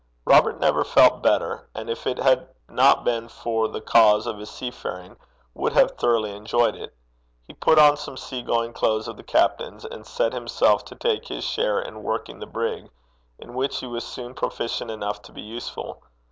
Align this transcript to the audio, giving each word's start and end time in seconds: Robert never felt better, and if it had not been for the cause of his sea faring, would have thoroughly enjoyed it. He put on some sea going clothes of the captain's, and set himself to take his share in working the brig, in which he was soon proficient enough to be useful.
Robert 0.25 0.59
never 0.59 0.83
felt 0.83 1.21
better, 1.21 1.69
and 1.75 1.87
if 1.87 2.07
it 2.07 2.17
had 2.17 2.47
not 2.67 3.03
been 3.03 3.27
for 3.27 3.67
the 3.67 3.81
cause 3.81 4.25
of 4.25 4.39
his 4.39 4.49
sea 4.49 4.71
faring, 4.71 5.15
would 5.53 5.73
have 5.73 5.91
thoroughly 5.91 6.31
enjoyed 6.31 6.73
it. 6.73 6.95
He 7.47 7.53
put 7.53 7.77
on 7.77 7.97
some 7.97 8.17
sea 8.17 8.41
going 8.41 8.73
clothes 8.73 9.07
of 9.07 9.15
the 9.15 9.23
captain's, 9.23 9.85
and 9.85 10.03
set 10.07 10.33
himself 10.33 10.83
to 10.85 10.95
take 10.95 11.27
his 11.27 11.43
share 11.43 11.79
in 11.79 12.01
working 12.01 12.39
the 12.39 12.47
brig, 12.47 12.89
in 13.37 13.53
which 13.53 13.77
he 13.77 13.85
was 13.85 14.03
soon 14.03 14.33
proficient 14.33 14.89
enough 14.89 15.21
to 15.21 15.31
be 15.31 15.41
useful. 15.43 16.01